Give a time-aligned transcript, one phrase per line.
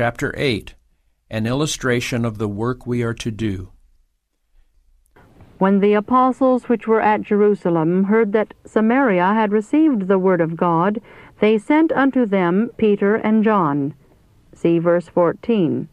[0.00, 0.76] Chapter 8
[1.28, 3.70] An illustration of the work we are to do.
[5.58, 10.56] When the apostles which were at Jerusalem heard that Samaria had received the word of
[10.56, 11.02] God,
[11.40, 13.92] they sent unto them Peter and John.
[14.54, 15.86] See verse 14.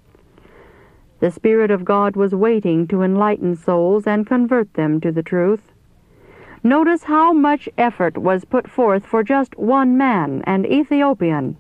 [1.20, 5.74] The Spirit of God was waiting to enlighten souls and convert them to the truth.
[6.64, 11.58] Notice how much effort was put forth for just one man, an Ethiopian.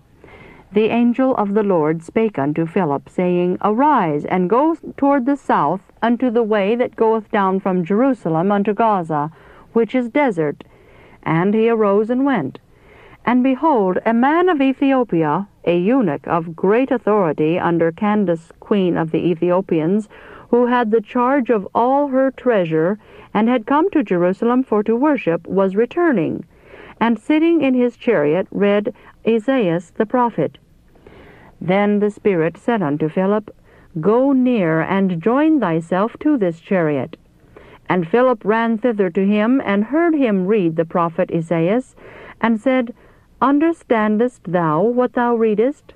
[0.69, 5.93] The angel of the Lord spake unto Philip, saying, Arise, and go toward the south
[6.01, 9.31] unto the way that goeth down from Jerusalem unto Gaza,
[9.71, 10.65] which is desert.
[11.23, 12.59] And he arose and went.
[13.25, 19.11] And behold, a man of Ethiopia, a eunuch of great authority under Candace queen of
[19.11, 20.09] the Ethiopians,
[20.49, 22.99] who had the charge of all her treasure,
[23.33, 26.45] and had come to Jerusalem for to worship, was returning,
[26.99, 28.93] and sitting in his chariot read
[29.25, 30.57] Esaias the prophet.
[31.59, 33.55] Then the Spirit said unto Philip,
[33.99, 37.17] Go near and join thyself to this chariot.
[37.89, 41.95] And Philip ran thither to him, and heard him read the prophet Esaias,
[42.41, 42.93] and said,
[43.41, 45.93] Understandest thou what thou readest?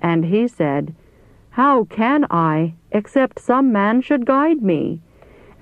[0.00, 0.94] And he said,
[1.50, 5.00] How can I, except some man should guide me?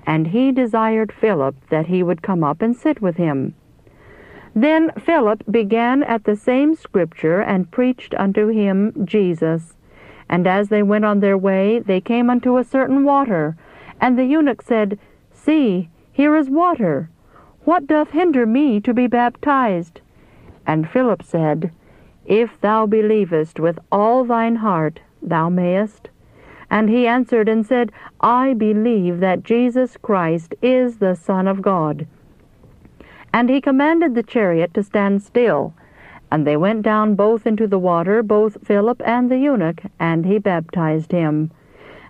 [0.05, 3.55] And he desired Philip that he would come up and sit with him.
[4.55, 9.75] Then Philip began at the same scripture and preached unto him Jesus.
[10.29, 13.57] And as they went on their way, they came unto a certain water.
[13.99, 14.97] And the eunuch said,
[15.33, 17.09] See, here is water.
[17.65, 19.99] What doth hinder me to be baptized?
[20.65, 21.71] And Philip said,
[22.25, 26.09] If thou believest with all thine heart, thou mayest.
[26.69, 32.07] And he answered and said, I believe that Jesus Christ is the Son of God.
[33.35, 35.75] And he commanded the chariot to stand still.
[36.31, 40.39] And they went down both into the water, both Philip and the eunuch, and he
[40.39, 41.51] baptized him.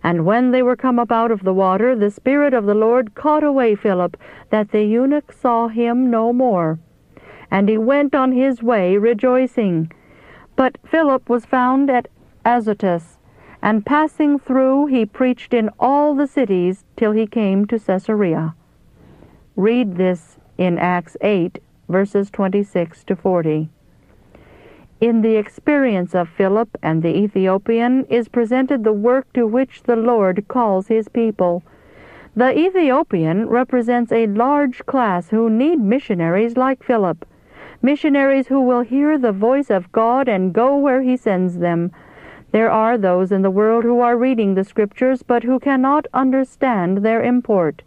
[0.03, 3.15] And when they were come up out of the water, the Spirit of the Lord
[3.15, 4.15] caught away Philip,
[4.51, 6.79] that the eunuch saw him no more
[7.51, 9.91] and he went on his way rejoicing.
[10.55, 12.07] But Philip was found at
[12.45, 13.17] Azotus,
[13.61, 18.55] and passing through he preached in all the cities till he came to Caesarea.
[19.55, 23.69] Read this in Acts 8, verses 26 to 40.
[25.01, 29.95] In the experience of Philip and the Ethiopian is presented the work to which the
[29.95, 31.63] Lord calls his people.
[32.35, 37.25] The Ethiopian represents a large class who need missionaries like Philip
[37.85, 41.91] missionaries who will hear the voice of God and go where He sends them.
[42.51, 46.99] There are those in the world who are reading the Scriptures but who cannot understand
[46.99, 47.83] their import.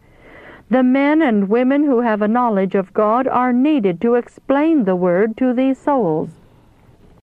[0.71, 4.97] The men and women who have a knowledge of God are needed to explain the
[4.97, 6.29] Word to these souls.